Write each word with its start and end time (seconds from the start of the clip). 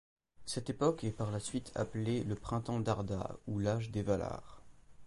Cette 0.47 0.71
époque 0.71 1.03
est 1.03 1.11
par 1.11 1.29
la 1.29 1.39
suite 1.39 1.71
appelée 1.75 2.23
le 2.23 2.33
Printemps 2.33 2.79
d'Arda, 2.79 3.37
ou 3.45 3.59
l'Âge 3.59 3.91
des 3.91 4.01
Valar. 4.01 4.63